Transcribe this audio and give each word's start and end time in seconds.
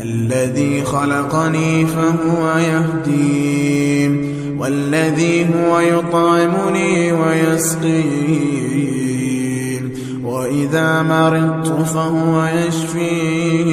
الذي 0.00 0.82
خلقني 0.82 1.86
فهو 1.86 2.58
يهدين 2.58 4.34
والذي 4.58 5.46
هو 5.54 5.80
يطعمني 5.80 7.12
ويسقين 7.12 8.74
وإذا 10.24 11.02
مرضت 11.02 11.88
فهو 11.88 12.44
يشفين 12.68 13.64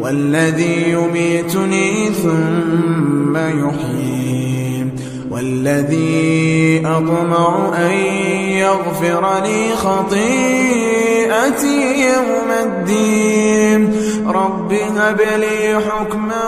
والذي 0.00 0.90
يميتني 0.90 2.08
ثم 2.08 3.36
يحيين 3.36 4.90
والذي 5.30 6.82
أطمع 6.86 7.72
أن 7.76 7.92
يغفر 8.58 9.42
لي 9.44 9.76
خطيئتي 9.76 10.18
يوم 12.00 12.50
الدين. 12.62 13.37
رب 14.28 14.72
هب 14.72 15.20
لي 15.20 15.80
حكما 15.80 16.44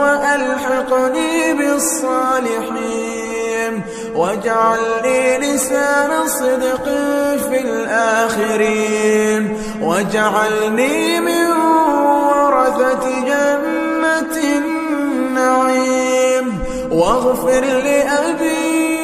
وألحقني 0.00 1.54
بالصالحين 1.54 3.14
واجعل 4.14 4.78
لي 5.02 5.38
لسان 5.38 6.28
صدق 6.28 6.84
في 7.48 7.60
الآخرين 7.60 9.42
واجعلني 9.80 11.20
من 11.20 11.46
ورثة 12.26 13.20
جنة 13.20 14.36
النعيم 14.56 16.46
واغفر 16.90 17.60
لأبي 17.60 19.03